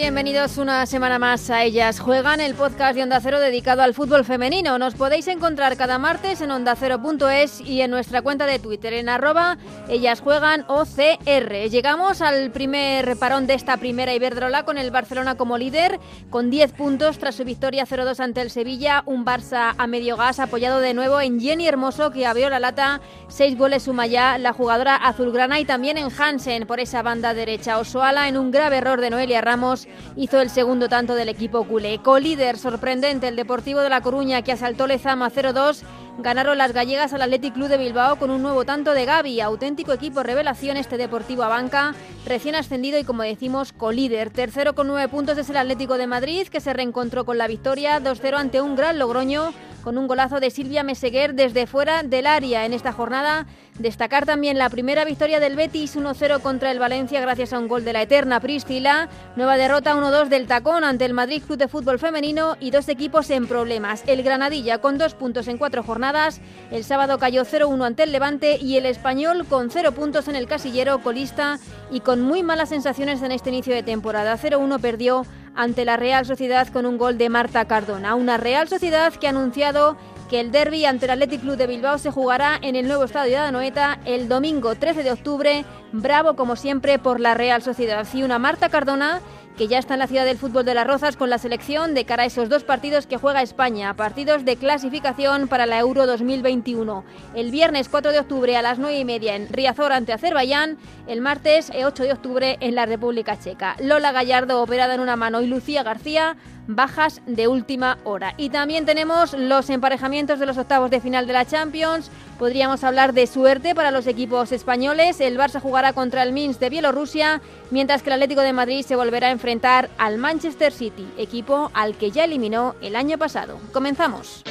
[0.00, 4.24] Bienvenidos una semana más a Ellas Juegan, el podcast de Onda Cero dedicado al fútbol
[4.24, 4.78] femenino.
[4.78, 9.58] Nos podéis encontrar cada martes en ondacero.es y en nuestra cuenta de Twitter en arroba
[9.90, 11.68] Ellas Juegan OCR.
[11.68, 16.72] Llegamos al primer parón de esta primera Iberdrola con el Barcelona como líder, con 10
[16.72, 20.94] puntos tras su victoria 0-2 ante el Sevilla, un Barça a medio gas apoyado de
[20.94, 25.60] nuevo en Jenny Hermoso que abrió la lata, 6 goles suma ya la jugadora azulgrana
[25.60, 27.78] y también en Hansen por esa banda derecha.
[27.78, 31.98] Osoala en un grave error de Noelia Ramos hizo el segundo tanto del equipo culé.
[32.02, 35.82] Co-líder sorprendente el Deportivo de La Coruña que asaltó Lezama 0-2.
[36.18, 39.92] Ganaron las gallegas al Athletic Club de Bilbao con un nuevo tanto de Gaby, auténtico
[39.92, 41.94] equipo revelación este Deportivo Abanca,
[42.26, 44.30] recién ascendido y como decimos co-líder.
[44.30, 48.00] Tercero con nueve puntos es el Atlético de Madrid que se reencontró con la victoria
[48.00, 52.66] 2-0 ante un gran Logroño con un golazo de Silvia Meseguer desde fuera del área
[52.66, 53.46] en esta jornada.
[53.78, 57.84] Destacar también la primera victoria del Betis 1-0 contra el Valencia gracias a un gol
[57.84, 59.08] de la eterna Priscila.
[59.36, 63.30] Nueva derrota 1-2 del Tacón ante el Madrid Club de Fútbol Femenino y dos equipos
[63.30, 64.02] en problemas.
[64.06, 66.42] El Granadilla con dos puntos en cuatro jornadas.
[66.70, 70.46] El sábado cayó 0-1 ante el Levante y el Español con cero puntos en el
[70.46, 71.58] casillero colista
[71.90, 74.36] y con muy malas sensaciones en este inicio de temporada.
[74.36, 75.24] 0-1 perdió
[75.54, 78.14] ante la Real Sociedad con un gol de Marta Cardona.
[78.14, 79.96] Una Real Sociedad que ha anunciado
[80.30, 83.32] que el derby ante el Athletic Club de Bilbao se jugará en el nuevo estadio
[83.32, 85.64] de Anoeta el domingo 13 de octubre.
[85.90, 88.06] Bravo como siempre por la Real Sociedad.
[88.14, 89.20] Y una Marta Cardona
[89.60, 92.06] que ya está en la ciudad del fútbol de las Rozas con la selección de
[92.06, 97.04] cara a esos dos partidos que juega España, partidos de clasificación para la Euro 2021.
[97.34, 101.20] El viernes 4 de octubre a las 9 y media en Riazor ante Azerbaiyán, el
[101.20, 103.76] martes 8 de octubre en la República Checa.
[103.82, 106.38] Lola Gallardo operada en una mano y Lucía García
[106.74, 108.34] bajas de última hora.
[108.36, 112.10] Y también tenemos los emparejamientos de los octavos de final de la Champions.
[112.38, 115.20] Podríamos hablar de suerte para los equipos españoles.
[115.20, 118.96] El Barça jugará contra el Minsk de Bielorrusia, mientras que el Atlético de Madrid se
[118.96, 119.49] volverá a enfrentar
[119.98, 123.58] al Manchester City, equipo al que ya eliminó el año pasado.
[123.72, 124.42] Comenzamos.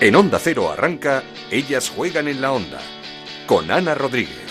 [0.00, 2.80] En Onda Cero arranca Ellas juegan en la onda
[3.46, 4.49] con Ana Rodríguez.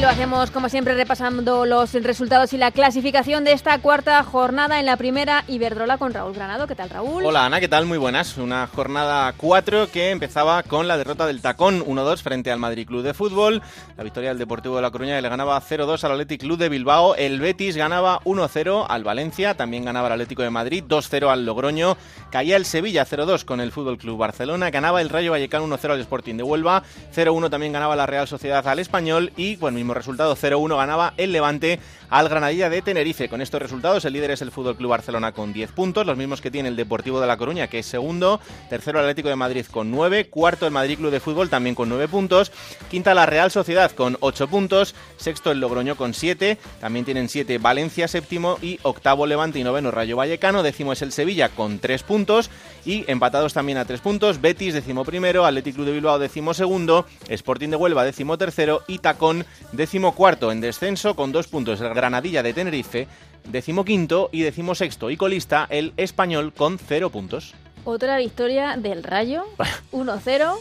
[0.00, 4.86] Lo hacemos como siempre repasando los resultados y la clasificación de esta cuarta jornada en
[4.86, 6.68] la primera Iberdrola con Raúl Granado.
[6.68, 7.24] ¿Qué tal Raúl?
[7.24, 7.84] Hola Ana, ¿qué tal?
[7.84, 8.38] Muy buenas.
[8.38, 13.02] Una jornada 4 que empezaba con la derrota del Tacón 1-2 frente al Madrid Club
[13.02, 13.60] de Fútbol.
[13.96, 16.68] La victoria del Deportivo de La Coruña que le ganaba 0-2 al Athletic Club de
[16.68, 17.16] Bilbao.
[17.16, 19.56] El Betis ganaba 1-0 al Valencia.
[19.56, 21.96] También ganaba el Atlético de Madrid 2-0 al Logroño.
[22.30, 24.70] Caía el Sevilla 0-2 con el Fútbol Club Barcelona.
[24.70, 26.84] Ganaba el Rayo Vallecano 1-0 al Sporting de Huelva.
[27.16, 29.32] 0-1 también ganaba la Real Sociedad al Español.
[29.36, 29.56] Y
[29.87, 31.80] el resultado 0-1 ganaba el Levante
[32.10, 33.28] al Granadilla de Tenerife.
[33.28, 36.40] Con estos resultados, el líder es el Fútbol Club Barcelona con 10 puntos, los mismos
[36.40, 39.66] que tiene el Deportivo de La Coruña, que es segundo, tercero el Atlético de Madrid
[39.70, 42.52] con 9, cuarto el Madrid Club de Fútbol también con 9 puntos,
[42.90, 47.58] quinta la Real Sociedad con 8 puntos, sexto el Logroño con 7, también tienen 7
[47.58, 52.02] Valencia séptimo y octavo Levante y noveno Rayo Vallecano, décimo es el Sevilla con 3
[52.02, 52.50] puntos
[52.84, 57.06] y empatados también a 3 puntos, Betis décimo primero, Atlético Club de Bilbao décimo segundo,
[57.28, 61.97] Sporting de Huelva décimo tercero y Tacón décimo cuarto en descenso con 2 puntos el
[61.98, 63.08] Granadilla de Tenerife,
[63.48, 67.54] decimoquinto y decimosexto y colista el español con cero puntos.
[67.84, 69.44] Otra victoria del Rayo,
[69.92, 70.54] 1-0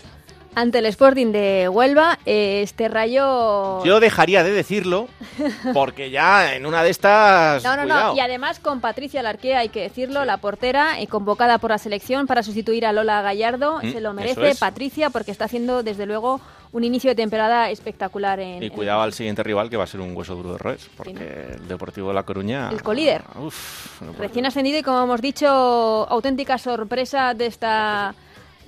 [0.55, 2.17] ante el Sporting de Huelva.
[2.25, 3.83] Este Rayo...
[3.85, 5.07] Yo dejaría de decirlo
[5.73, 7.63] porque ya en una de estas...
[7.63, 8.09] No, no, cuidado.
[8.11, 8.15] no.
[8.17, 12.27] Y además con Patricia Larqué, hay que decirlo, la portera, eh, convocada por la selección
[12.27, 13.79] para sustituir a Lola Gallardo.
[13.83, 14.59] Mm, Se lo merece es.
[14.59, 16.41] Patricia porque está haciendo desde luego
[16.73, 18.61] un inicio de temporada espectacular en...
[18.61, 20.79] Y en cuidado al siguiente rival que va a ser un hueso duro de roer,
[20.97, 22.69] porque el Deportivo de La Coruña...
[22.71, 23.21] El colíder.
[23.39, 28.13] Uf, no puede- Recién ascendido y como hemos dicho, auténtica sorpresa de esta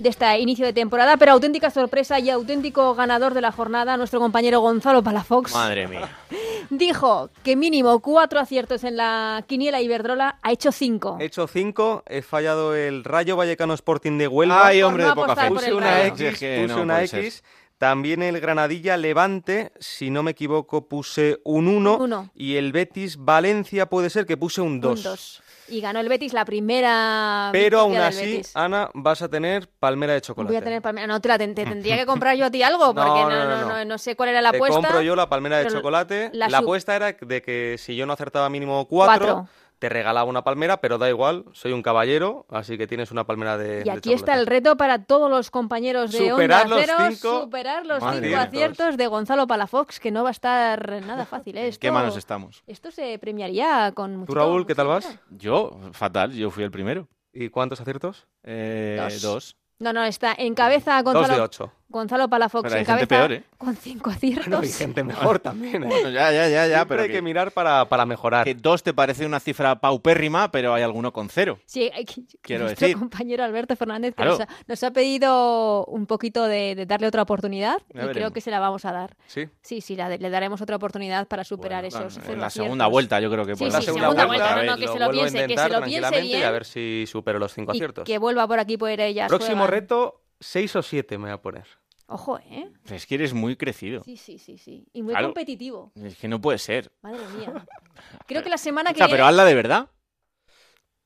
[0.00, 4.18] de este inicio de temporada, pero auténtica sorpresa y auténtico ganador de la jornada, nuestro
[4.18, 6.08] compañero Gonzalo Palafox, Madre mía.
[6.70, 11.18] dijo que mínimo cuatro aciertos en la quiniela Iberdrola, ha hecho cinco.
[11.20, 14.66] He hecho 5, he fallado el Rayo Vallecano Sporting de Huelva.
[14.66, 15.48] Ay, hombre no de poca fe.
[15.48, 16.06] puse una.
[16.06, 17.04] X, puse no una.
[17.04, 17.42] X.
[17.76, 21.96] También el Granadilla Levante, si no me equivoco, puse un 1.
[21.96, 22.30] Un uno.
[22.34, 25.42] Y el Betis Valencia puede ser que puse un Un 2.
[25.70, 27.50] Y ganó el Betis la primera.
[27.52, 28.42] Pero aún así.
[28.54, 30.52] Ana, vas a tener palmera de chocolate.
[30.52, 31.06] Voy a tener palmera.
[31.06, 33.68] No, te, la ten- te tendría que comprar yo a ti algo, porque no, No,
[33.68, 34.76] no, no, sé cuál era la Te apuesta.
[34.76, 36.30] compro yo la palmera de chocolate.
[36.34, 39.48] la apuesta era de que si yo no acertaba mínimo 4, Cuatro.
[39.80, 43.56] Te regalaba una palmera, pero da igual, soy un caballero, así que tienes una palmera
[43.56, 43.82] de.
[43.84, 47.40] Y aquí está el reto para todos los compañeros de superar Onda Cero, los cinco,
[47.40, 51.56] superar los Madre cinco aciertos de Gonzalo Palafox, que no va a estar nada fácil.
[51.56, 51.68] ¿eh?
[51.68, 52.62] Esto, ¿Qué manos estamos?
[52.66, 55.18] Esto se premiaría con mucho ¿Tú, Raúl, qué tal vas?
[55.30, 57.08] Yo, fatal, yo fui el primero.
[57.32, 58.28] ¿Y cuántos aciertos?
[58.44, 59.22] Eh, Dos.
[59.22, 59.56] dos.
[59.78, 61.72] No, no, está en cabeza Dos de Gonzalo, ocho.
[61.90, 63.44] Gonzalo Palafox, Pero hay en gente cabeza peor, ¿eh?
[63.58, 64.46] con cinco aciertos.
[64.48, 65.86] Bueno, y gente mejor también, ¿eh?
[65.88, 68.44] Bueno, ya, ya, ya, ya, Siempre pero hay que, que, mirar para, para mejorar.
[68.44, 71.58] que dos te parece una cifra paupérrima, pero hay alguno con cero.
[71.66, 72.98] Sí, hay que- Quiero nuestro decir.
[72.98, 74.30] compañero Alberto Fernández que Claro.
[74.32, 78.32] nos, ha, nos ha pedido un poquito de, de darle otra oportunidad Ya y creo
[78.32, 79.16] que se la vamos a dar.
[79.26, 79.48] Sí.
[79.60, 83.20] Sí, sí, la le daremos otra oportunidad para superar Bueno, esos en la segunda vuelta
[83.20, 84.98] yo creo que Sí, sí, la segunda, segunda vuelta, vuelta, no, no, que lo se
[85.00, 86.40] lo piense, que se lo piense bien.
[86.40, 88.04] y a ver si supero los cinco Y aciertos.
[88.04, 89.28] que vuelva por aquí por ellas.
[89.28, 89.70] Próximo juegan.
[89.70, 91.66] reto, seis o siete me voy a poner.
[92.12, 92.70] Ojo, ¿eh?
[92.90, 94.02] Es que eres muy crecido.
[94.02, 94.84] Sí, sí, sí, sí.
[94.92, 95.28] Y muy Claro.
[95.28, 95.92] competitivo.
[95.94, 96.92] Es que no puede ser.
[97.02, 97.52] Madre mía.
[98.26, 99.16] Creo que la semana O que sea, viene...
[99.18, 99.88] pero hazla de verdad.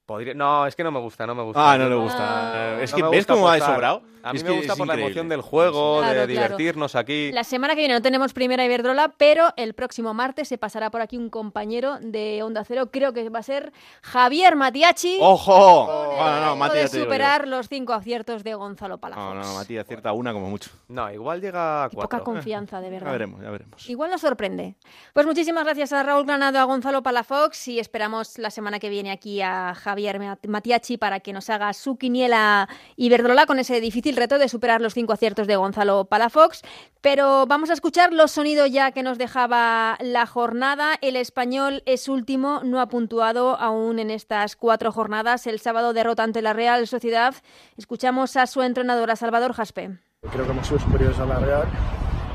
[0.06, 1.72] Podría- No, es que no me gusta, no me gusta.
[1.72, 1.98] Ah, no le Ah.
[1.98, 2.82] gusta.
[2.82, 3.74] Es No que me ves gusta cómo apostar.
[3.74, 4.02] sobrado.
[4.24, 5.10] A mí Es me que gusta por la increíble.
[5.20, 6.28] emoción del juego, Claro, de claro.
[6.56, 7.30] divertirnos aquí.
[7.32, 11.00] La semana que viene no tenemos primera Iberdrola, pero el próximo martes se pasará por
[11.02, 12.88] aquí un compañero de Onda Cero.
[12.90, 13.72] Creo que va a ser
[14.02, 15.18] Javier Matiachi.
[15.20, 15.86] ¡Ojo!
[15.86, 19.34] con el Bueno, no, Mati, de ya superar los cinco aciertos de Gonzalo Palafox.
[19.34, 20.70] No, no, Mati acierta una como mucho.
[20.88, 22.24] No, igual llega a Qué poca cuatro.
[22.24, 23.12] confianza, de Ya verdad.
[23.12, 23.88] veremos, ya veremos.
[23.88, 24.76] Igual nos sorprende.
[25.12, 29.10] Pues muchísimas gracias a Raúl Granado, a Gonzalo Palafox y esperamos la semana que viene
[29.10, 34.13] aquí a Javier Mat- Matiachi para que nos haga su quiniela Iberdrola con ese difícil
[34.16, 36.62] reto de superar los cinco aciertos de Gonzalo Palafox.
[37.00, 40.94] Pero vamos a escuchar los sonidos ya que nos dejaba la jornada.
[41.00, 45.46] El español es último, no ha puntuado aún en estas cuatro jornadas.
[45.46, 47.34] El sábado derrota ante la Real Sociedad.
[47.76, 49.99] Escuchamos a su entrenadora Salvador Jaspe.
[50.32, 51.69] Creo que hemos sido superiores a la Real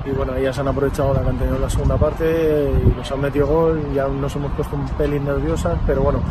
[0.05, 3.47] y bueno, ellas han aprovechado la que en la segunda parte y nos han metido
[3.47, 6.21] gol, ya nos hemos puesto un pelín nerviosas, pero bueno,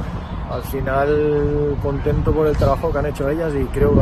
[0.50, 3.94] al final contento por el trabajo que han hecho ellas y creo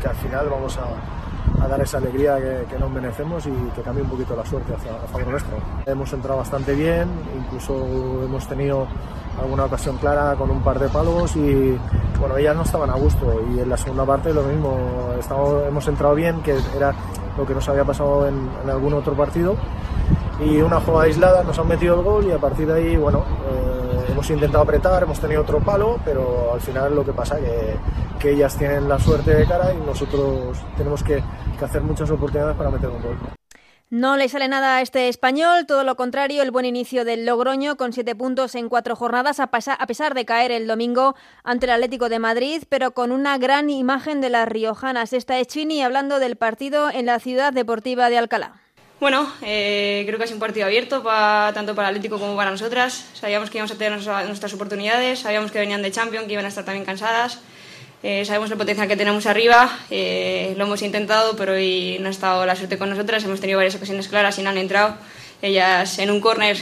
[0.00, 2.36] que al final vamos a, dar esa alegría
[2.68, 5.56] que, nos merecemos y que cambie un poquito la suerte hacia, a favor nuestro.
[5.86, 7.08] Hemos entrado bastante bien,
[7.38, 7.74] incluso
[8.22, 8.86] hemos tenido
[9.40, 11.78] alguna ocasión clara con un par de palos y
[12.20, 14.76] bueno, ellas no estaban a gusto y en la segunda parte lo mismo,
[15.66, 16.94] hemos entrado bien, que era
[17.36, 19.56] lo que nos había pasado en, en algún otro partido
[20.40, 23.24] y una jugada aislada nos han metido el gol y a partir de ahí, bueno,
[23.48, 23.83] eh,
[24.24, 27.76] hemos intentado apretar, hemos tenido otro palo, pero al final lo que pasa que,
[28.18, 31.22] que ellas tienen la suerte de cara y nosotros tenemos que,
[31.58, 33.18] que hacer muchas oportunidades para meter un gol.
[33.90, 37.76] No le sale nada a este español, todo lo contrario, el buen inicio del Logroño
[37.76, 42.08] con siete puntos en cuatro jornadas, a pesar de caer el domingo ante el Atlético
[42.08, 45.12] de Madrid, pero con una gran imagen de las riojanas.
[45.12, 48.63] Esta es Chini hablando del partido en la Ciudad Deportiva de Alcalá.
[49.04, 52.50] Bueno, eh, creo que ha sido un partido abierto pa- tanto para Atlético como para
[52.50, 53.04] nosotras.
[53.12, 56.46] Sabíamos que íbamos a tener nuestra- nuestras oportunidades, sabíamos que venían de Champions, que iban
[56.46, 57.38] a estar también cansadas.
[58.02, 62.12] Eh, sabemos el potencial que tenemos arriba, eh, lo hemos intentado, pero hoy no ha
[62.12, 63.22] estado la suerte con nosotras.
[63.24, 64.96] Hemos tenido varias ocasiones claras y no han entrado.
[65.42, 66.56] Ellas en un córner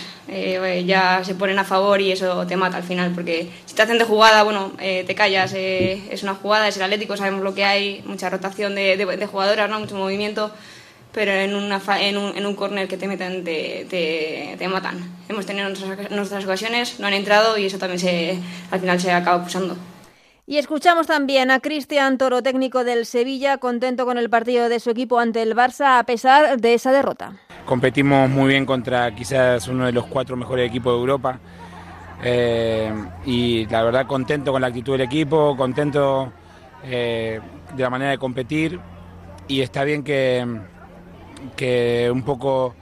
[0.85, 3.99] ya se ponen a favor y eso te mata al final, porque si te hacen
[3.99, 8.03] de jugada, bueno, te callas, es una jugada, es el Atlético, sabemos lo que hay,
[8.05, 9.79] mucha rotación de, de- de jugadoras, ¿no?
[9.79, 10.51] mucho movimiento
[11.13, 14.69] pero en, una fa- en, un, en un córner que te meten te, te, te
[14.69, 14.99] matan.
[15.29, 18.39] Hemos tenido nuestras, nuestras ocasiones, no han entrado y eso también se,
[18.71, 19.77] al final se acaba acusando.
[20.47, 24.91] Y escuchamos también a Cristian Toro, técnico del Sevilla, contento con el partido de su
[24.91, 27.41] equipo ante el Barça a pesar de esa derrota.
[27.65, 31.41] competimos muy bien contra quizás uno de los cuatro mejores equipos de Europa.
[32.25, 32.93] Eh,
[33.27, 36.33] y la verdad contento con la actitud del equipo, contento
[36.85, 37.41] eh,
[37.75, 38.79] de la manera de competir
[39.49, 40.47] y está bien que,
[41.57, 42.75] que un poco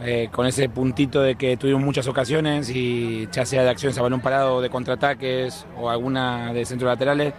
[0.00, 4.02] eh, con ese puntito de que tuvimos muchas ocasiones y ya sea de acciones a
[4.02, 7.34] balón parado, de contraataques o alguna de centros laterales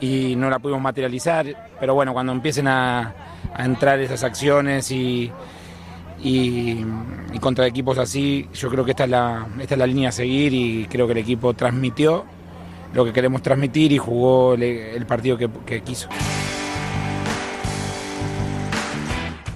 [0.00, 1.46] y no la pudimos materializar,
[1.80, 3.14] pero bueno, cuando empiecen a,
[3.56, 5.30] entrar esas acciones y,
[6.22, 6.84] y,
[7.40, 10.52] contra equipos así, yo creo que esta es, la, esta es la línea a seguir
[10.52, 12.24] y creo que el equipo transmitió
[12.92, 16.08] lo que queremos transmitir y jugó el, partido que quiso.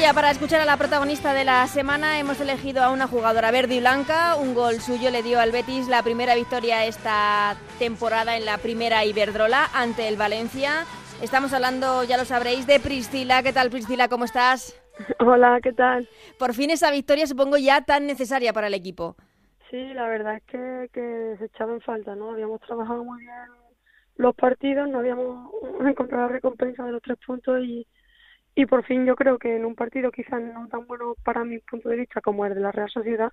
[0.00, 2.18] Ya para escuchar a la protagonista de la semana.
[2.18, 4.34] Hemos elegido a una jugadora verde y blanca.
[4.36, 9.04] Un gol suyo le dio al Betis la primera victoria esta temporada en la primera
[9.04, 10.86] Iberdrola ante el Valencia.
[11.20, 13.42] Estamos hablando, ya lo sabréis, de Priscila.
[13.42, 14.08] ¿Qué tal, Priscila?
[14.08, 14.74] ¿Cómo estás?
[15.18, 16.08] Hola, ¿qué tal?
[16.38, 19.16] Por fin esa victoria supongo ya tan necesaria para el equipo.
[19.70, 22.30] Sí, la verdad es que, que se echaba en falta, ¿no?
[22.30, 23.34] Habíamos trabajado muy bien
[24.16, 25.52] los partidos, no habíamos
[25.86, 27.86] encontrado la recompensa de los tres puntos y,
[28.54, 31.58] y por fin yo creo que en un partido quizás no tan bueno para mi
[31.60, 33.32] punto de vista como el de la Real Sociedad,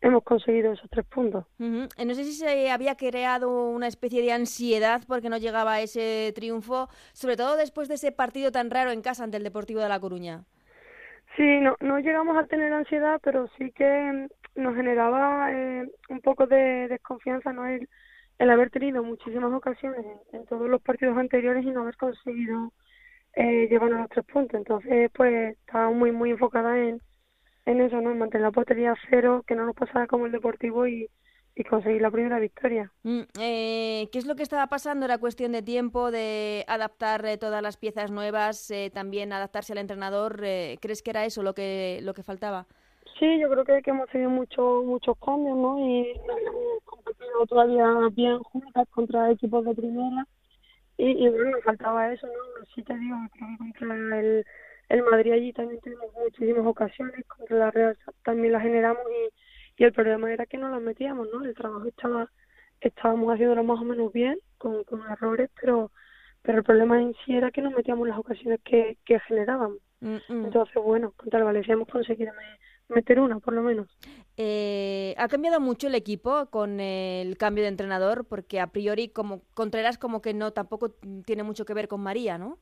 [0.00, 1.44] hemos conseguido esos tres puntos.
[1.60, 6.32] Eh, No sé si se había creado una especie de ansiedad porque no llegaba ese
[6.34, 9.88] triunfo, sobre todo después de ese partido tan raro en casa ante el Deportivo de
[9.88, 10.44] La Coruña.
[11.36, 16.20] Sí, no, no llegamos a tener ansiedad, pero sí que mm, nos generaba eh, un
[16.20, 17.66] poco de desconfianza ¿no?
[17.66, 17.88] el,
[18.38, 22.72] el haber tenido muchísimas ocasiones en, en todos los partidos anteriores y no haber conseguido
[23.34, 24.58] eh, llevarnos los tres puntos.
[24.58, 27.00] Entonces, pues estaba muy, muy enfocada en,
[27.66, 28.10] en eso, ¿no?
[28.12, 31.08] en mantener la portería a cero, que no nos pasara como el Deportivo y,
[31.58, 32.92] y conseguir la primera victoria.
[33.02, 35.04] Mm, eh, ¿Qué es lo que estaba pasando?
[35.04, 39.78] ¿Era cuestión de tiempo, de adaptar eh, todas las piezas nuevas, eh, también adaptarse al
[39.78, 40.40] entrenador?
[40.44, 42.66] Eh, ¿Crees que era eso lo que, lo que faltaba?
[43.18, 45.78] Sí, yo creo que, que hemos tenido muchos muchos cambios, ¿no?
[45.80, 50.26] Y hemos competido todavía bien juntas contra equipos de primera.
[50.98, 52.66] Y, y bueno, nos faltaba eso, ¿no?
[52.74, 54.44] Sí te digo, creo que contra el,
[54.90, 59.84] el Madrid allí también tuvimos muchísimas ocasiones, contra la Real también las generamos y, y
[59.84, 61.44] el problema era que no las metíamos, ¿no?
[61.44, 62.30] El trabajo estaba,
[62.80, 65.90] estábamos haciéndolo más o menos bien, con, con errores, pero
[66.42, 69.78] pero el problema en sí era que no metíamos las ocasiones que, que generábamos.
[70.00, 70.44] Mm, mm.
[70.46, 72.32] Entonces, bueno, contra el Valencia hemos conseguido
[72.88, 73.88] meter una, por lo menos.
[74.36, 79.42] Eh, ha cambiado mucho el equipo con el cambio de entrenador, porque a priori como
[79.54, 80.90] Contreras como que no tampoco
[81.26, 82.58] tiene mucho que ver con María, ¿no?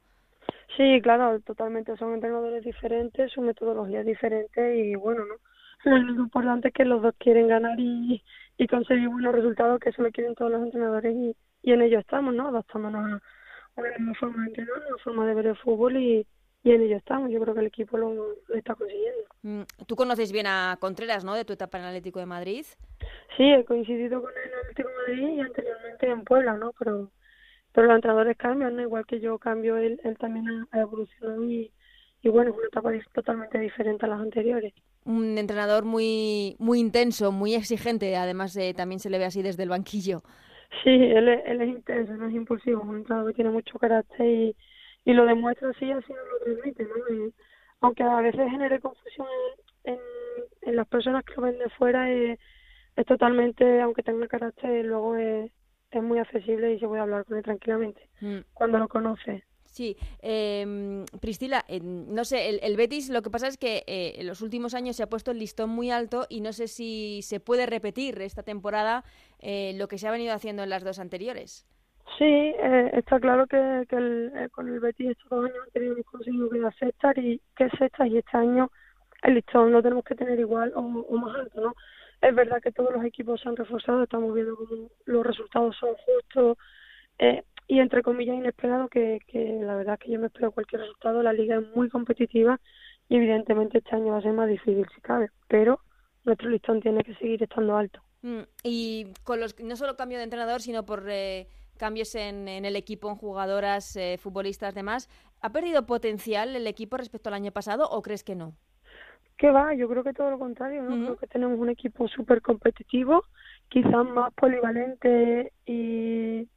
[0.76, 1.96] Sí, claro, totalmente.
[1.96, 5.34] Son entrenadores diferentes, su metodología es diferente y bueno, ¿no?
[5.84, 8.22] Lo importante es que los dos quieren ganar y,
[8.56, 11.98] y conseguir buenos resultados, que eso lo quieren todos los entrenadores y, y en ello
[11.98, 12.48] estamos, ¿no?
[12.48, 13.04] Adaptándonos a
[13.80, 16.26] una nueva forma de entrenar, una forma de ver el fútbol y,
[16.66, 17.30] y en ello estamos.
[17.30, 19.22] Yo creo que el equipo lo, lo está consiguiendo.
[19.42, 21.34] Mm, Tú conoces bien a Contreras, ¿no?
[21.34, 22.64] De tu etapa en Atlético de Madrid.
[23.36, 26.72] Sí, he coincidido con él en Atlético de Madrid y anteriormente en Puebla, ¿no?
[26.76, 27.10] Pero
[27.72, 28.82] pero los entrenadores cambian, ¿no?
[28.82, 31.70] Igual que yo cambio, él, él también ha, evolucionado y,
[32.22, 34.72] y bueno, es una etapa totalmente diferente a las anteriores.
[35.04, 39.62] Un entrenador muy, muy intenso, muy exigente, además eh, también se le ve así desde
[39.62, 40.22] el banquillo.
[40.82, 43.78] Sí, él es, él es intenso, no es impulsivo, es un entrenador que tiene mucho
[43.78, 44.56] carácter y,
[45.06, 47.14] y lo demuestra así, así nos lo transmite, ¿no?
[47.14, 47.32] Y
[47.80, 49.26] aunque a veces genere confusión
[49.84, 50.00] en, en,
[50.62, 52.38] en las personas que lo ven de fuera, eh,
[52.96, 55.50] es totalmente, aunque tenga carácter, luego es,
[55.90, 58.38] es muy accesible y se puede hablar con él tranquilamente Mm.
[58.52, 59.44] cuando lo conoce.
[59.66, 64.14] Sí, eh, Priscila, eh, no sé, el, el Betis lo que pasa es que eh,
[64.16, 67.20] en los últimos años se ha puesto el listón muy alto y no sé si
[67.22, 69.04] se puede repetir esta temporada
[69.38, 71.66] eh, lo que se ha venido haciendo en las dos anteriores.
[72.18, 75.94] Sí, eh, está claro que, que el, eh, con el Betis estos dos años tenido
[75.94, 78.70] hemos conseguido que la sexta y que sexta y este año
[79.22, 81.74] el listón lo tenemos que tener igual o, más alto, ¿no?
[82.22, 85.90] Es verdad que todos los equipos se han reforzado, estamos viendo como los resultados son
[85.94, 86.56] justos
[87.18, 90.82] eh, y entre comillas inesperados, que, que la verdad es que yo me espero cualquier
[90.82, 92.58] resultado, la liga es muy competitiva
[93.08, 95.80] y evidentemente este año va a ser más difícil si cabe, pero
[96.24, 98.00] nuestro listón tiene que seguir estando alto.
[98.22, 101.46] Mm, Y con los no solo cambio de entrenador, sino por eh,
[101.76, 105.08] cambios en, en el equipo, en jugadoras, eh, futbolistas, demás,
[105.40, 108.56] ¿ha perdido potencial el equipo respecto al año pasado o crees que no?
[109.36, 109.74] ¿Qué va?
[109.74, 110.98] Yo creo que todo lo contrario, ¿no?
[110.98, 113.24] Creo que tenemos un equipo súper competitivo,
[113.68, 116.48] quizás más polivalente y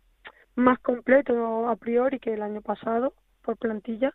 [0.56, 4.14] más completo a priori que el año pasado por plantilla,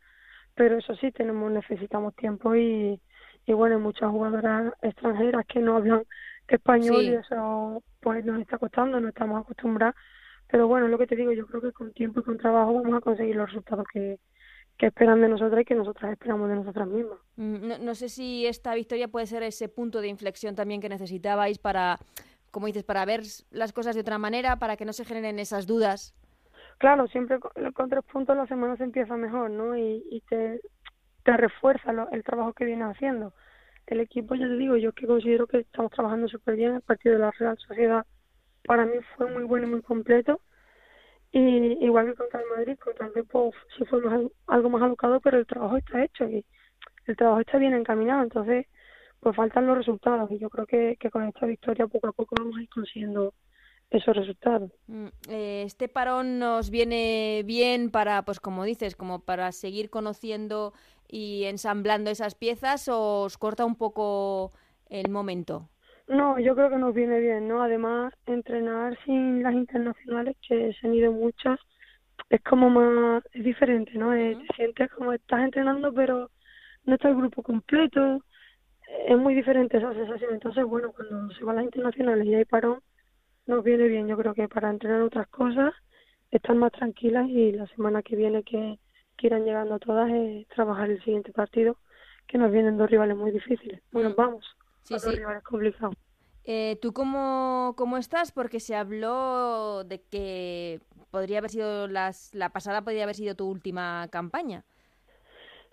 [0.54, 3.00] pero eso sí, tenemos necesitamos tiempo y,
[3.46, 6.04] y bueno, hay muchas jugadoras extranjeras que no hablan
[6.48, 7.10] español Sí.
[7.10, 9.96] y eso pues nos está costando, no estamos acostumbrados,
[10.48, 12.96] pero bueno, lo que te digo, yo creo que con tiempo y con trabajo vamos
[12.98, 14.18] a conseguir los resultados que,
[14.78, 17.20] que esperan de nosotras y que nosotras esperamos de nosotras mismas.
[17.36, 20.88] Mm, No, no sé si esta victoria puede ser ese punto de inflexión también que
[20.88, 21.98] necesitabais para,
[22.50, 25.66] como dices, para ver las cosas de otra manera, para que no se generen esas
[25.66, 26.14] dudas.
[26.78, 29.76] Claro, siempre con, con tres puntos la semana se empieza mejor, ¿no?
[29.76, 30.60] Y, y te,
[31.24, 33.34] te refuerza lo- el trabajo que vienes haciendo.
[33.86, 36.74] El equipo, ya te digo, yo que considero que estamos trabajando súper bien.
[36.76, 38.06] El partido de la Real Sociedad
[38.66, 40.40] para mí fue muy bueno y muy completo.
[41.32, 45.20] Y igual que contra el Madrid, contra el Depor sí fue más- algo más alocado,
[45.20, 46.44] pero el trabajo está hecho y
[47.06, 48.22] el trabajo está bien encaminado.
[48.22, 48.66] Entonces,
[49.20, 52.36] pues faltan los resultados y yo creo que, que con esta victoria poco a poco
[52.38, 53.34] vamos a ir consiguiendo
[53.90, 54.70] esos resultados.
[54.86, 60.72] Mm, eh, Este parón nos viene bien para, pues como dices, como para seguir conociendo
[61.08, 64.52] y ensamblando esas piezas o os corta un poco
[64.88, 65.68] el momento.
[66.06, 67.62] No, yo creo que nos viene bien, ¿no?
[67.62, 71.58] Además, entrenar sin las internacionales, que se han ido muchas,
[72.28, 74.12] es como más, es diferente, ¿no?
[74.14, 76.30] Eh, te sientes como estás entrenando, pero
[76.84, 78.22] no está el grupo completo,
[79.08, 80.34] es muy diferente esa sensación.
[80.34, 82.80] Entonces, bueno, cuando se van las internacionales y hay parón,
[83.46, 85.72] nos viene bien, yo creo que para entrenar otras cosas,
[86.30, 88.78] estar más tranquilas y la semana que viene que,
[89.16, 91.76] que irán llegando todas es trabajar el siguiente partido,
[92.26, 93.80] que nos vienen dos rivales muy difíciles.
[93.92, 94.14] Bueno, Mm.
[94.16, 95.10] vamos, Sí, sí.
[95.10, 95.94] rivales complicados.
[96.44, 98.30] Eh, ¿Tú cómo, cómo estás?
[98.30, 103.48] Porque se habló de que podría haber sido las, la pasada podría haber sido tu
[103.48, 104.64] última campaña.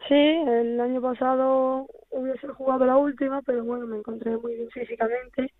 [0.07, 5.53] Sí, el año pasado hubiese jugado la última, pero bueno, me encontré muy bien físicamente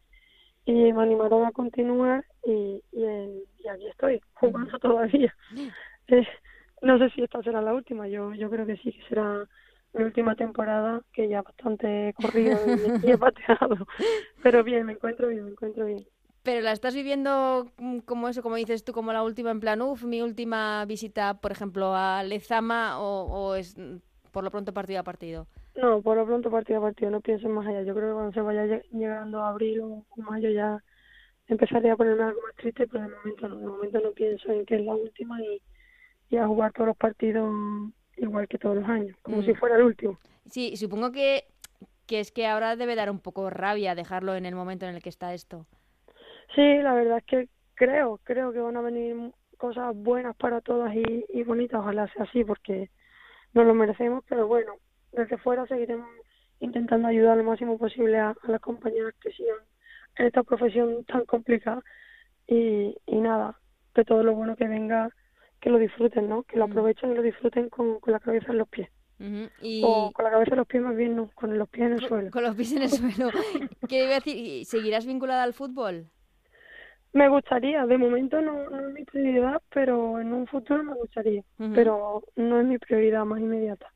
[0.65, 5.36] y me animaron a continuar y, y aquí estoy, jugando todavía.
[6.08, 6.27] Eh,
[6.81, 9.48] no sé si esta será la última, yo yo creo que sí, que será
[9.94, 13.88] mi última temporada, que ya bastante he corrido y, y he pateado.
[14.44, 16.06] Pero bien, me encuentro bien, me encuentro bien.
[16.44, 19.82] Pero la estás viviendo mm, como eso, como dices tú, como la última en plan,
[19.82, 23.98] uff, mi última visita, por ejemplo, a Lezama o, o es mm,
[24.32, 25.48] por lo pronto partido a partido.
[25.76, 27.84] No, por lo pronto partido a partido, no pienso en más allá.
[27.84, 30.84] Yo creo que cuando se vaya lle- llegando a abril o o mayo ya
[31.48, 34.66] empezaré a ponerme algo más triste, pero de momento no, de momento no pienso en
[34.66, 35.62] que es la última y,
[36.30, 37.52] y a jugar todos los partidos
[38.22, 39.46] igual que todos los años, como Mm.
[39.46, 40.18] si fuera el último.
[40.50, 41.46] Sí, supongo que,
[42.08, 45.01] que es que ahora debe dar un poco rabia dejarlo en el momento en el
[45.01, 45.66] que está esto.
[46.56, 49.16] Sí, la verdad es que creo, creo que van a venir
[49.58, 52.90] cosas buenas para todas y, y bonitas, ojalá sea así porque
[53.54, 54.74] nos lo merecemos, pero bueno,
[55.12, 56.10] desde fuera seguiremos
[56.60, 59.58] intentando ayudar lo máximo posible a, a las compañeras que sigan
[60.18, 61.82] en esta profesión tan complicada
[62.48, 63.56] y, y nada,
[63.96, 65.10] que todo lo bueno que venga,
[65.62, 66.44] que lo disfruten, ¿no?
[66.44, 68.89] Que lo aprovechen y lo disfruten con, con la cabeza en los pies.
[69.62, 71.94] Y O con la cabeza en los pies más bien, no, con los pies en
[71.94, 72.32] el con, suelo.
[72.32, 73.30] con los pies en el suelo.
[73.88, 74.36] ¿Qué iba a decir?
[74.36, 76.08] ¿Y ¿Seguirás vinculada al fútbol?
[77.13, 81.44] Me gustaría, de momento no, no es mi prioridad, pero en un futuro me gustaría.
[81.58, 83.94] Pero no es mi prioridad más inmediata.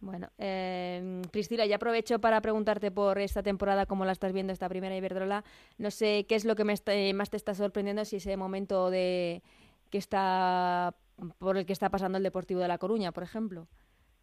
[0.00, 4.68] Bueno, eh, Priscila, ya aprovecho para preguntarte por esta temporada, cómo la estás viendo esta
[4.68, 5.44] primera Iberdrola.
[5.78, 8.36] No sé qué es lo que me está- eh, más te está sorprendiendo, si ese
[8.36, 9.42] momento de
[9.90, 10.94] que está
[11.38, 13.66] por el que está pasando el Deportivo de La Coruña, por ejemplo.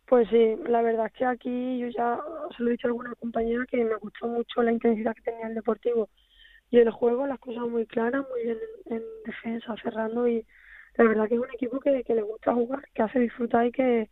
[0.08, 2.20] Pues sí, la verdad es que aquí yo ya
[2.56, 5.48] se lo he dicho a alguna compañera que me gustó mucho la intensidad que tenía
[5.48, 6.10] el Deportivo
[6.70, 10.46] y el juego, las cosas muy claras, muy bien en, en defensa, cerrando y
[10.96, 13.72] la verdad que es un equipo que, que le gusta jugar, que hace disfrutar y
[13.72, 14.10] que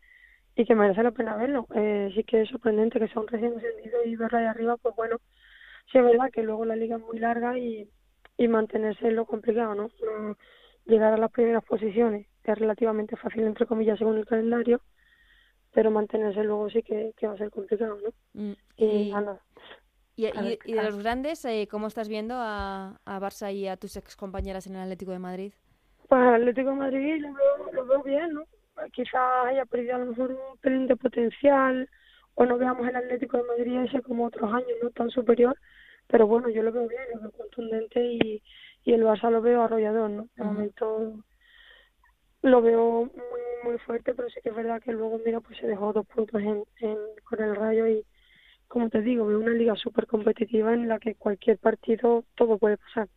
[0.56, 1.68] y que merece la pena verlo.
[1.76, 4.96] Eh, sí que es sorprendente que sea un recién ascendido y verlo ahí arriba, pues
[4.96, 5.18] bueno,
[5.92, 7.90] sí es verdad que luego la liga es muy larga y,
[8.38, 9.74] y mantenerse es lo complicado.
[9.76, 9.90] No
[10.86, 14.82] llegar a las primeras posiciones es relativamente fácil, entre comillas, según el calendario,
[15.74, 18.10] pero mantenerse luego sí que, que va a ser complicado, ¿no?
[18.42, 19.40] Mm, Y, Y, nada,
[20.16, 23.54] y- a y- ver, y de los grandes, eh, ¿cómo estás viendo a, a Barça
[23.54, 25.54] y a tus ex compañeras en el Atlético de Madrid?
[26.10, 28.44] Pues el Atlético de Madrid lo veo, lo veo bien, ¿no?
[28.92, 31.90] Quizás haya perdido a lo mejor un pelín de potencial
[32.36, 35.58] o no veamos el Atlético de Madrid ese como otros años, no tan superior,
[36.08, 38.44] pero bueno, yo lo veo bien, lo veo contundente y,
[38.84, 40.28] y el Barça lo veo arrollador, ¿no?
[40.36, 41.14] De momento
[42.42, 45.68] lo veo muy, muy fuerte, pero sí que es verdad que luego, mira, pues se
[45.68, 48.06] dejó dos puntos en, en, con el Rayo y,
[48.68, 52.78] como te digo, veo una liga súper competitiva en la que cualquier partido todo puede
[52.78, 53.08] pasar.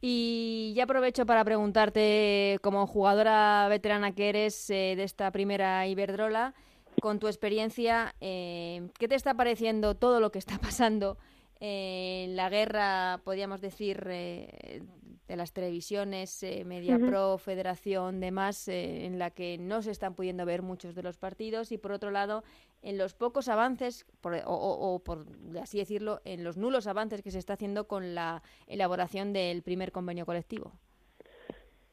[0.00, 6.54] Y ya aprovecho para preguntarte, como jugadora veterana que eres eh, de esta primera Iberdrola,
[7.00, 11.18] con tu experiencia, eh, ¿qué te está pareciendo todo lo que está pasando
[11.60, 14.82] en la guerra, podríamos decir, eh,
[15.28, 20.44] de las televisiones, eh, MediaPro, Federación, demás, eh, en la que no se están pudiendo
[20.44, 22.44] ver muchos de los partidos y por otro lado,
[22.82, 25.24] en los pocos avances, por- o, o- o por
[25.62, 29.92] así decirlo, en los nulos avances que se está haciendo con la elaboración del primer
[29.92, 30.72] convenio colectivo?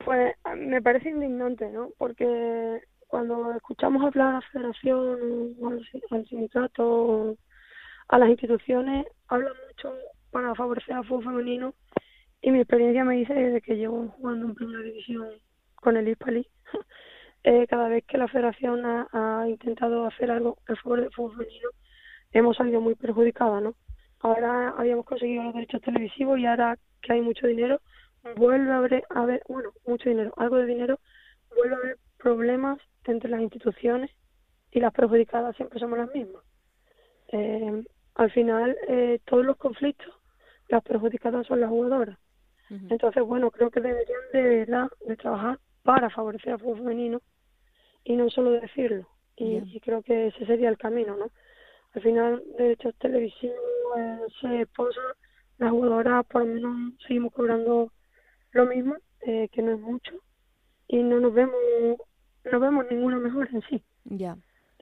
[0.03, 1.91] Pues me parece indignante, ¿no?
[1.97, 7.37] Porque cuando escuchamos hablar a la federación, al, al sindicato,
[8.11, 9.93] a las instituciones, hablan mucho
[10.31, 11.73] para favorecer al fútbol femenino
[12.41, 15.29] y mi experiencia me dice desde que llevo jugando en primera división
[15.75, 16.45] con el Hispali,
[17.43, 21.37] eh, cada vez que la federación ha, ha intentado hacer algo en favor del fútbol
[21.37, 21.69] femenino,
[22.33, 23.75] hemos salido muy perjudicadas, ¿no?
[24.19, 27.79] Ahora habíamos conseguido los derechos televisivos y ahora que hay mucho dinero,
[28.35, 30.99] vuelve a haber, a haber, bueno, mucho dinero, algo de dinero,
[31.55, 34.11] vuelve a haber problemas entre las instituciones
[34.69, 36.43] y las perjudicadas siempre somos las mismas.
[37.31, 37.83] Eh,
[38.15, 40.13] al final, eh, todos los conflictos,
[40.67, 42.17] las perjudicadas son las jugadoras.
[42.89, 47.21] Entonces, bueno, creo que deberían de verdad de trabajar para favorecer al fútbol femenino
[48.05, 49.07] y no solo decirlo.
[49.35, 51.31] Y, creo que ese sería el camino, ¿no?
[51.93, 53.57] Al final, derechos televisivos,
[53.97, 55.01] eh, se esposa,
[55.57, 57.91] las jugadoras por lo menos seguimos cobrando
[58.51, 60.13] lo mismo, eh, que no es mucho,
[60.87, 61.55] y no nos vemos,
[62.51, 63.83] no vemos ninguna mejora en sí.
[64.05, 64.37] Ya.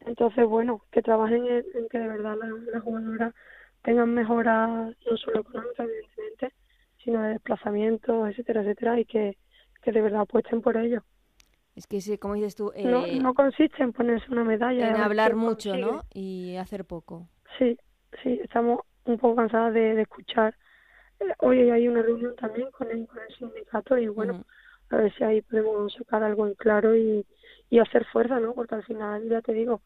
[0.06, 3.34] Entonces, bueno, que trabajen en, en que de verdad las las jugadoras
[3.84, 6.54] tengan mejoras no solo económicas, evidentemente,
[7.04, 9.38] sino de desplazamiento, etcétera, etcétera, y que,
[9.82, 11.04] que de verdad apuesten por ello.
[11.76, 14.90] Es que, sí, como dices tú, No, eh, no consiste en ponerse una medalla.
[14.90, 15.80] en hablar mucho, consigue.
[15.92, 16.02] ¿no?
[16.14, 17.30] Y hacer poco.
[17.58, 17.78] Sí,
[18.22, 20.56] sí, estamos un poco cansadas de, de escuchar.
[21.20, 24.44] Eh, Hoy hay una reunión también con el, con el sindicato y bueno,
[24.90, 27.26] a ver si ahí podemos sacar algo en claro y,
[27.70, 28.54] y hacer fuerza, ¿no?
[28.54, 29.82] Porque al final, ya te digo,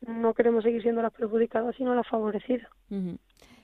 [0.00, 2.68] no queremos seguir siendo las perjudicadas, sino las favorecidas.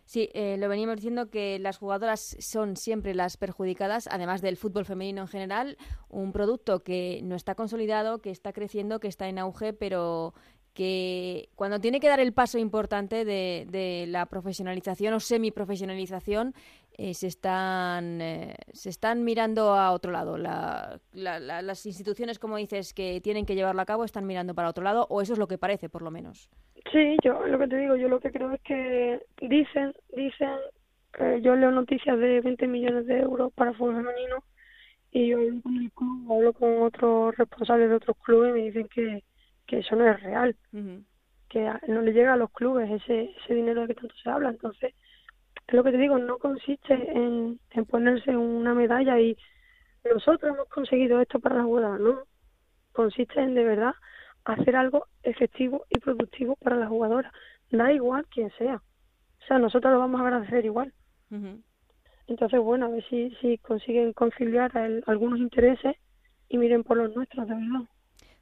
[0.05, 4.85] Sí, eh, lo veníamos diciendo que las jugadoras son siempre las perjudicadas, además del fútbol
[4.85, 5.77] femenino en general,
[6.09, 10.35] un producto que no está consolidado, que está creciendo, que está en auge, pero
[10.75, 16.55] que cuando tiene que dar el paso importante de, de la profesionalización o semiprofesionalización,
[16.99, 20.37] eh, se, están, eh, se están mirando a otro lado.
[20.37, 24.55] La- la- la- las instituciones, como dices, que tienen que llevarlo a cabo, están mirando
[24.55, 26.51] para otro lado, o eso es lo que parece, por lo menos.
[26.93, 30.51] Sí, yo lo que te digo, yo lo que creo es que dicen, dicen,
[31.19, 34.45] eh, yo leo noticias de 20 millones de euros para fútbol femenino
[35.13, 35.61] y yo hablo
[35.95, 39.23] con hablo con otros responsables de otros clubes y me dicen que,
[39.71, 40.57] que eso no es real,
[41.49, 44.51] que no le llega a los clubes ese, ese dinero de que tanto se habla.
[44.51, 44.95] Entonces,
[45.67, 49.37] es lo que te digo, no consiste en, en ponerse una medalla y
[50.13, 52.23] nosotros hemos conseguido esto para las jugadoras, no.
[52.93, 53.95] Consiste en de verdad
[54.45, 57.33] hacer algo efectivo y productivo para las jugadoras.
[57.71, 58.77] Da igual quién sea.
[58.77, 60.93] O sea, nosotros lo vamos a agradecer igual.
[62.27, 65.97] Entonces, bueno, a ver si, si consiguen conciliar el- algunos intereses
[66.49, 67.89] y miren por los nuestros, de verdad.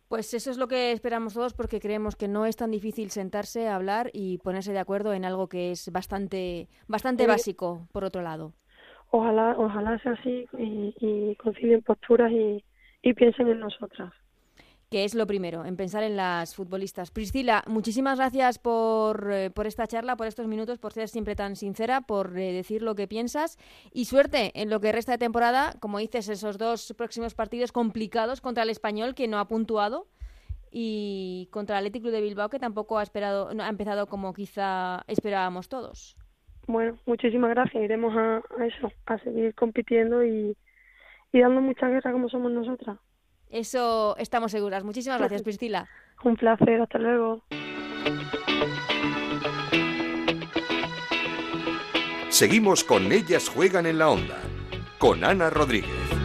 [0.09, 3.69] Pues eso es lo que esperamos todos porque creemos que no es tan difícil sentarse,
[3.69, 7.27] hablar y ponerse de acuerdo en algo que es bastante, bastante Sí.
[7.27, 8.55] básico, por otro lado.
[9.11, 12.65] Ojalá, ojalá sea así y, y concilien posturas y,
[13.03, 14.13] y piensen en nosotras.
[14.91, 17.11] Que es lo primero, en pensar en las futbolistas.
[17.11, 21.57] Priscila, muchísimas gracias por, eh, por esta charla, por estos minutos, por ser siempre tan
[21.57, 23.59] sincera, por eh, decir lo que piensas
[23.93, 28.41] y suerte en lo que resta de temporada, como dices, esos dos próximos partidos complicados
[28.41, 30.07] contra el español que no ha puntuado
[30.71, 35.03] y contra el Athletic de Bilbao que tampoco ha esperado, no, ha empezado como quizá
[35.07, 36.17] esperábamos todos.
[36.67, 37.83] Bueno, muchísimas gracias.
[37.83, 40.57] Iremos a, a eso, a seguir compitiendo y,
[41.33, 42.99] y dando mucha guerra como somos nosotras.
[43.51, 44.85] Eso estamos seguras.
[44.85, 45.89] Muchísimas gracias, Priscila.
[46.25, 47.43] Un placer, hasta luego.
[52.29, 54.39] Seguimos con Ellas Juegan en la Onda,
[54.99, 56.18] con Ana Rodríguez.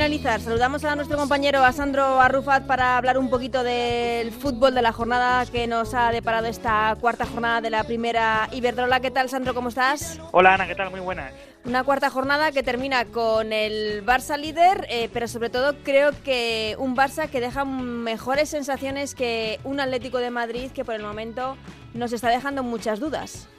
[0.00, 4.80] Finalizar, saludamos a nuestro compañero a Sandro Arrufat para hablar un poquito del fútbol de
[4.80, 9.00] la jornada que nos ha deparado esta cuarta jornada de la primera Iberdrola.
[9.00, 9.52] ¿Qué tal, Sandro?
[9.52, 10.18] ¿Cómo estás?
[10.32, 10.90] Hola Ana, ¿qué tal?
[10.90, 11.34] Muy buenas.
[11.66, 16.76] Una cuarta jornada que termina con el Barça líder, eh, pero sobre todo creo que
[16.78, 21.58] un Barça que deja mejores sensaciones que un Atlético de Madrid que por el momento
[21.92, 23.50] nos está dejando muchas dudas.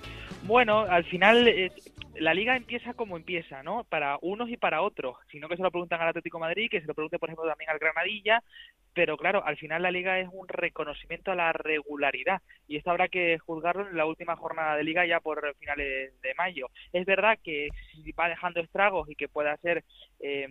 [0.42, 1.72] Bueno, al final eh,
[2.16, 3.84] la liga empieza como empieza, ¿no?
[3.86, 5.18] Para unos y para otros.
[5.32, 7.48] Si no que se lo preguntan al Atlético Madrid, que se lo pregunte, por ejemplo,
[7.48, 8.44] también al Granadilla.
[8.94, 12.42] Pero claro, al final la liga es un reconocimiento a la regularidad.
[12.68, 16.34] Y esto habrá que juzgarlo en la última jornada de liga ya por finales de
[16.36, 16.68] mayo.
[16.92, 19.84] Es verdad que si va dejando estragos y que pueda ser
[20.20, 20.48] eh,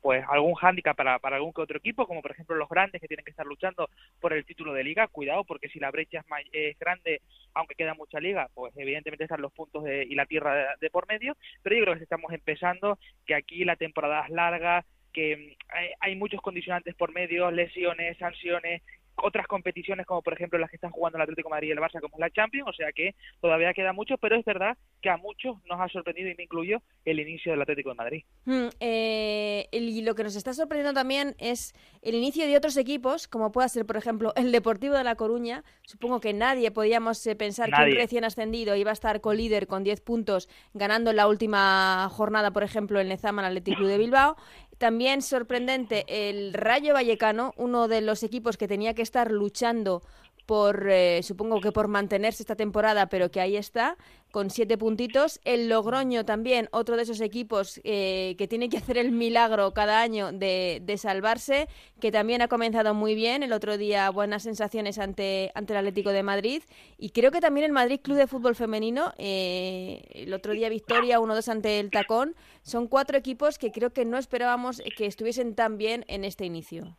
[0.00, 3.24] pues algún hándicap para, algún que otro equipo, como por ejemplo los grandes que tienen
[3.24, 3.88] que estar luchando
[4.20, 7.22] por el título de liga, cuidado, porque si la brecha es, es grande,
[7.54, 10.90] aunque queda mucha liga, pues evidentemente están los puntos de- y la tierra de, de
[10.90, 14.84] por medio, pero yo creo que estamos empezando, que aquí la temporada es larga,
[15.16, 18.82] que mm, hay, hay muchos condicionantes por medio, lesiones, sanciones,
[19.16, 21.78] otras competiciones como por ejemplo las que están jugando el Atlético de Madrid y el
[21.78, 25.10] Barça como es la Champions, o sea que todavía queda mucho, pero es verdad que
[25.10, 28.24] a muchos nos ha sorprendido y me incluyo el inicio del Atlético de Madrid.
[28.44, 33.28] Mm, eh, y lo que nos está sorprendiendo también es el inicio de otros equipos,
[33.28, 35.64] como pueda ser, por ejemplo, el Deportivo de La Coruña.
[35.82, 39.84] Supongo que nadie podíamos eh, pensar que un recién ascendido iba a estar colíder con
[39.84, 44.36] 10 puntos, ganando en la última jornada, por ejemplo, el Nezaman Athletic Club de Bilbao.
[44.78, 50.02] También sorprendente el Rayo Vallecano, uno de los equipos que tenía que estar luchando
[50.46, 53.96] por, eh, supongo que por mantenerse esta temporada, pero que ahí está,
[54.30, 55.40] con siete puntitos.
[55.44, 60.00] El Logroño también, otro de esos equipos eh, que tiene que hacer el milagro cada
[60.00, 61.68] año de, de salvarse,
[62.00, 63.42] que también ha comenzado muy bien.
[63.42, 66.62] El otro día buenas sensaciones ante, ante el Atlético de Madrid.
[66.96, 71.18] Y creo que también el Madrid Club de Fútbol Femenino, eh, el otro día victoria
[71.18, 72.36] 1-2 ante el Tacón.
[72.62, 76.96] Son cuatro equipos que creo que no esperábamos que estuviesen tan bien en este inicio.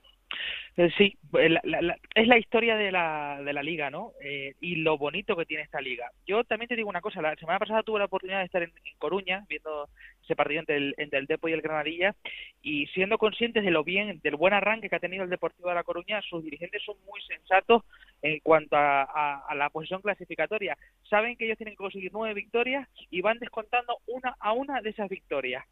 [0.77, 4.11] Eh, Sí, eh, la- la- la- es la historia de la, de la liga, ¿no?
[4.21, 6.11] Eh, y lo bonito que tiene esta liga.
[6.27, 8.71] Yo también te digo una cosa, la semana pasada tuve la oportunidad de estar en,
[8.99, 9.89] Coruña viendo
[10.23, 12.15] ese partido entre el, entre el Depo y el Granadilla
[12.61, 15.75] y siendo conscientes de lo bien, del buen arranque que ha tenido el Deportivo de
[15.75, 17.83] La Coruña, sus dirigentes son muy sensatos
[18.21, 20.77] en cuanto a, a- a la posición clasificatoria.
[21.09, 24.89] Saben que ellos tienen que conseguir nueve victorias y van descontando una a una de
[24.89, 25.63] esas victorias.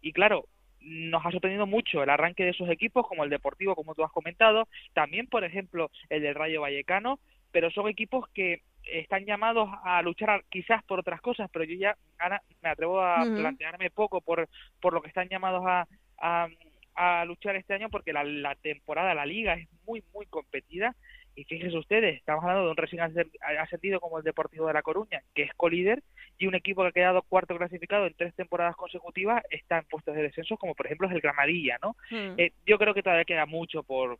[0.00, 0.44] Y claro,
[0.84, 4.12] nos ha sorprendido mucho el arranque de esos equipos, como el Deportivo, como tú has
[4.12, 7.18] comentado, también, por ejemplo, el del Rayo Vallecano,
[7.50, 11.96] pero son equipos que están llamados a luchar quizás por otras cosas, pero yo ya,
[12.18, 14.48] Ana, me atrevo a plantearme poco por,
[14.80, 15.86] por lo que están llamados a,
[16.18, 16.48] a,
[16.94, 20.94] a luchar este año, porque la, la temporada, la liga es muy, muy competida.
[21.36, 24.82] Y fíjense ustedes, estamos hablando de un recién ascen- ascendido como el Deportivo de La
[24.82, 26.02] Coruña, que es colíder,
[26.38, 30.14] y un equipo que ha quedado cuarto clasificado en tres temporadas consecutivas está en puestos
[30.14, 31.96] de descenso, como por ejemplo es el Granadilla, ¿no?
[32.10, 32.34] Hmm.
[32.38, 34.18] Eh, yo creo que todavía queda mucho por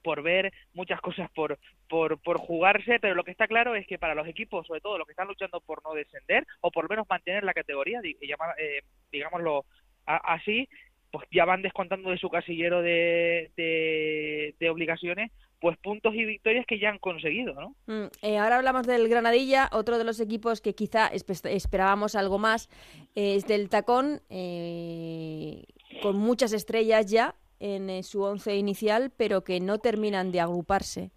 [0.00, 1.58] por ver muchas cosas por,
[1.88, 4.96] por por jugarse pero lo que está claro es que para los equipos sobre todo
[4.96, 8.80] los que están luchando por no descender o por lo menos mantener la categoría eh,
[9.10, 9.64] digámoslo
[10.06, 10.68] así
[11.10, 16.64] pues ya van descontando de su casillero de, de, de obligaciones pues puntos y victorias
[16.66, 20.60] que ya han conseguido no Mm, eh, ahora hablamos del Granadilla, otro de los equipos
[20.60, 22.68] que quizá espe- esperábamos algo más
[23.14, 25.64] es del Tacón, eh,
[26.02, 31.10] con muchas estrellas ya en eh, su once inicial, pero que no terminan de agruparse.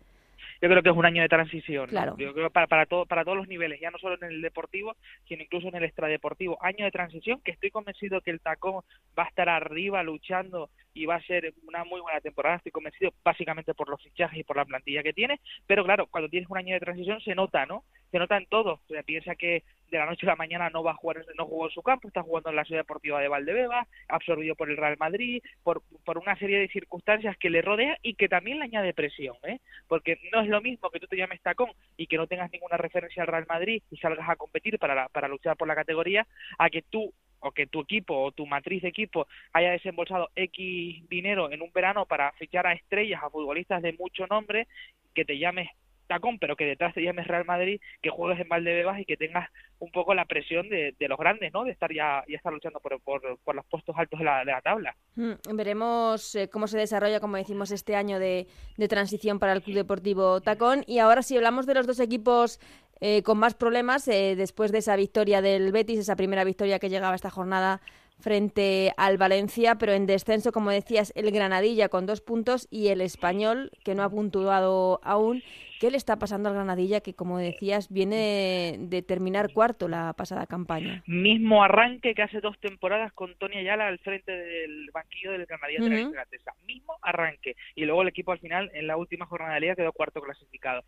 [0.62, 1.86] Yo creo que es un año de transición.
[1.86, 1.90] ¿no?
[1.90, 2.16] Claro.
[2.18, 4.96] Yo creo para, para, todo, para todos los niveles, ya no solo en el deportivo,
[5.28, 6.58] sino incluso en el extradeportivo.
[6.62, 8.84] Año de transición que estoy convencido que el tacón
[9.18, 12.58] va a estar arriba luchando y va a ser una muy buena temporada.
[12.58, 15.40] Estoy convencido básicamente por los fichajes y por la plantilla que tiene.
[15.66, 17.84] Pero claro, cuando tienes un año de transición se nota, ¿no?
[18.12, 18.74] Se nota en todo.
[18.74, 21.46] O sea, piensa que de la noche a la mañana no va a jugar, no
[21.46, 24.78] jugó en su campo, está jugando en la ciudad deportiva de Valdebeba, absorbido por el
[24.78, 28.66] Real Madrid, por, por una serie de circunstancias que le rodean y que también le
[28.66, 29.60] añade presión, ¿eh?
[29.88, 32.78] Porque no es lo mismo que tú te llames tacón y que no tengas ninguna
[32.78, 36.26] referencia al Real Madrid y salgas a competir para, la- para luchar por la categoría,
[36.58, 41.10] a que tú o que tu equipo o tu matriz de equipo haya desembolsado X
[41.10, 44.68] dinero en un verano para fichar a estrellas, a futbolistas de mucho nombre,
[45.16, 45.70] que te llames
[46.12, 49.50] tacón, pero que detrás te llames Real Madrid, que juegues en Valdebebas y que tengas
[49.80, 51.64] un poco la presión de, de los grandes, ¿no?
[51.64, 54.52] De estar ya, ya estar luchando por, por, por los puestos altos de la, de
[54.52, 54.96] la tabla.
[55.16, 58.48] Mm, Veremos eh, cómo se desarrolla, como decimos, este año de,
[58.78, 60.84] de transición para el Club Deportivo Tacón.
[60.86, 62.60] Y ahora si hablamos de los dos equipos
[63.00, 66.90] eh, con más problemas, eh, después de esa victoria del Betis, esa primera victoria que
[66.90, 67.82] llegaba esta jornada
[68.20, 73.02] frente al Valencia, pero en descenso, como decías, el Granadilla con dos puntos y el
[73.02, 75.42] Español, que no ha puntuado aún.
[75.82, 80.46] ¿Qué le está pasando al Granadilla, que como decías, viene de terminar cuarto la pasada
[80.46, 81.02] campaña?
[81.08, 85.80] Mismo arranque que hace dos temporadas con Tony Ayala al frente del banquillo del Granadilla
[85.80, 86.10] de la Ujú.
[86.10, 86.54] Liga Gatesa.
[86.68, 87.56] Mismo arranque.
[87.74, 90.84] Y luego el equipo al final, en la última jornada de liga, quedó cuarto clasificado.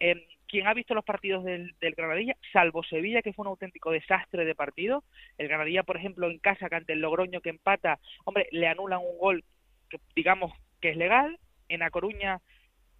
[0.00, 3.90] Eh, quien ha visto los partidos del, del Granadilla, salvo Sevilla, que fue un auténtico
[3.90, 5.04] desastre de partido,
[5.36, 9.00] el Granadilla, por ejemplo, en casa, que ante el Logroño que empata, hombre, le anulan
[9.00, 9.44] un gol
[9.90, 11.38] que digamos que es legal.
[11.68, 12.40] En A Coruña,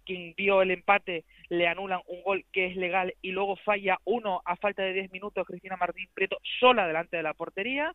[0.09, 4.41] quien vio el empate, le anulan un gol que es legal y luego falla uno
[4.43, 7.93] a falta de 10 minutos Cristina Martín Prieto sola delante de la portería.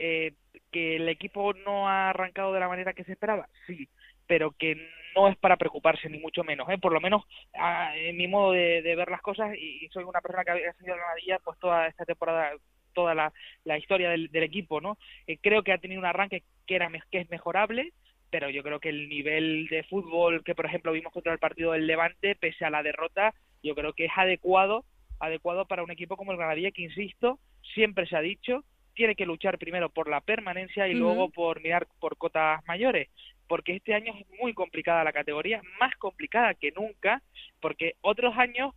[0.00, 0.32] Eh,
[0.72, 3.88] que el equipo no ha arrancado de la manera que se esperaba, sí,
[4.26, 6.78] pero que no es para preocuparse ni mucho menos, ¿eh?
[6.78, 7.22] por lo menos
[7.54, 10.96] ah, en mi modo de, ver las cosas y soy una persona que ha seguido
[10.96, 12.52] Granadilla pues toda esta temporada
[12.94, 14.96] toda la, historia del, del equipo, ¿no?
[15.26, 17.92] Eh, creo que ha tenido un arranque que era que es mejorable,
[18.30, 21.72] pero yo creo que el nivel de fútbol que por ejemplo vimos contra el partido
[21.72, 24.84] del Levante, pese a la derrota, yo creo que es adecuado,
[25.18, 27.38] adecuado para un equipo como el Granadilla que insisto,
[27.74, 28.64] siempre se ha dicho,
[28.94, 33.08] tiene que luchar primero por la permanencia y luego por mirar por cotas mayores,
[33.46, 37.22] porque este año es muy complicada la categoría, más complicada que nunca,
[37.60, 38.74] porque otros años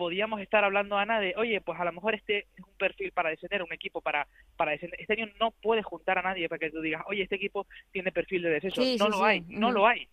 [0.00, 3.28] podíamos estar hablando, Ana, de, oye, pues a lo mejor este es un perfil para
[3.28, 4.98] descender, un equipo para, para descender.
[4.98, 8.10] Este año no puedes juntar a nadie para que tú digas, oye, este equipo tiene
[8.10, 8.80] perfil de descenso.
[8.80, 9.24] Sí, no sí, lo sí.
[9.24, 10.08] hay, no lo hay.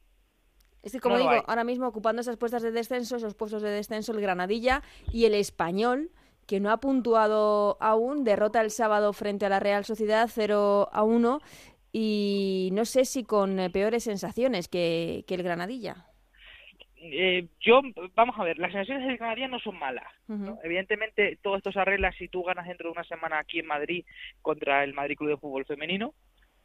[0.83, 1.39] Es que, como No digo, hay.
[1.47, 5.33] ahora mismo ocupando esas puestas de descenso, esos puestos de descenso, el Granadilla y el
[5.35, 6.11] Español,
[6.47, 11.03] que no ha puntuado aún, derrota el sábado frente a la Real Sociedad 0 a
[11.03, 11.39] 1
[11.93, 16.06] y no sé si con eh, peores sensaciones que, que el Granadilla.
[16.99, 17.81] Eh, yo,
[18.15, 20.07] vamos a ver, las sensaciones del Granadilla no son malas.
[20.63, 24.05] Evidentemente, todo esto se arregla si tú ganas dentro de una semana aquí en Madrid
[24.41, 26.13] contra el Madrid Club de Fútbol Femenino.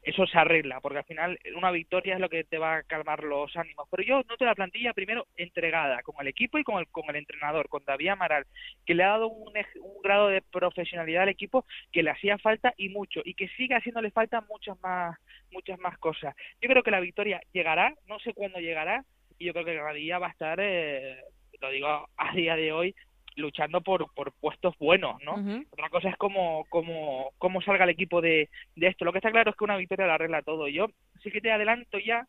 [0.03, 3.23] Eso se arregla, porque al final una victoria es lo que te va a calmar
[3.23, 3.87] los ánimos.
[3.89, 7.15] Pero yo noto la plantilla primero entregada con el equipo y con el, con el
[7.15, 8.45] entrenador, con David Amaral,
[8.85, 12.75] que le ha dado un, un grado de profesionalidad al equipo que le hacía falta
[12.77, 15.17] y mucho, y que sigue haciéndole falta muchas más,
[15.53, 16.35] muchas más cosas.
[16.61, 19.05] Yo creo que la victoria llegará, no sé cuándo llegará,
[19.43, 21.17] y yo creo que Granadilla va a estar, eh,
[21.61, 22.95] lo digo a día de hoy,
[23.35, 25.35] luchando por, por puestos buenos, ¿no?
[25.71, 29.05] Otra cosa es cómo, cómo, cómo salga el equipo de, de esto.
[29.05, 30.69] Lo que está claro es que una victoria lo arregla todo.
[30.69, 30.89] Yo
[31.23, 32.27] sí que te adelanto ya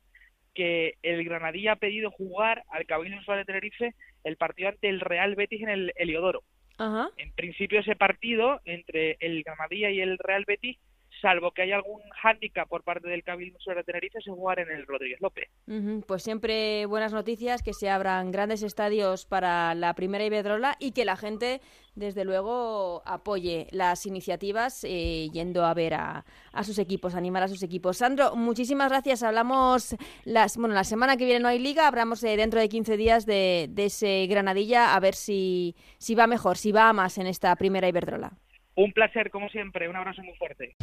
[0.56, 5.02] que el Granadilla ha pedido jugar al Cabildo Insular de Tenerife el partido ante el
[5.02, 6.44] Real Betis en el Heliodoro.
[6.78, 7.10] Ajá.
[7.18, 10.80] En principio ese partido entre el Granadilla y el Real Betis,
[11.24, 14.70] salvo que haya algún hándicap por parte del Cabildo Insular de Tenerife, se jugar en
[14.70, 15.50] el Rodríguez López.
[16.06, 21.06] Pues siempre buenas noticias, que se abran grandes estadios para la primera Iberdrola y que
[21.06, 21.62] la gente,
[21.96, 27.48] desde luego, apoye las iniciativas eh, yendo a ver a, a sus equipos, animar a
[27.48, 27.98] sus equipos.
[27.98, 29.24] Sandro, muchísimas gracias.
[29.24, 32.98] Hablamos, las, bueno, la semana que viene no hay liga, hablamos eh, dentro de 15
[32.98, 37.18] días de, de ese Granadilla, a ver si, si va mejor, si va a más
[37.18, 38.34] en esta primera Iberdrola.
[38.76, 39.88] Un placer, como siempre.
[39.88, 40.76] Un abrazo muy fuerte.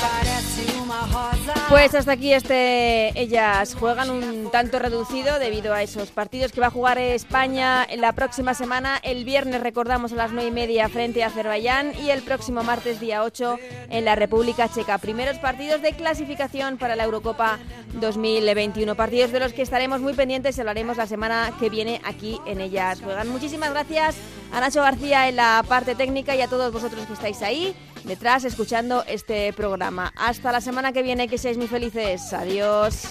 [0.00, 1.37] Parece uma roda
[1.68, 6.68] Pues hasta aquí este ellas juegan un tanto reducido debido a esos partidos que va
[6.68, 8.98] a jugar España la próxima semana.
[9.02, 13.00] El viernes recordamos a las nueve y media frente a Azerbaiyán y el próximo martes
[13.00, 13.58] día 8
[13.90, 14.98] en la República Checa.
[14.98, 17.58] Primeros partidos de clasificación para la Eurocopa
[17.94, 18.94] 2021.
[18.94, 22.60] Partidos de los que estaremos muy pendientes y hablaremos la semana que viene aquí en
[22.60, 23.28] ellas juegan.
[23.28, 24.16] Muchísimas gracias
[24.52, 27.74] a Nacho García en la parte técnica y a todos vosotros que estáis ahí
[28.08, 30.12] detrás escuchando este programa.
[30.16, 32.32] Hasta la semana que viene, que seáis muy felices.
[32.32, 33.08] Adiós.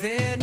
[0.00, 0.40] De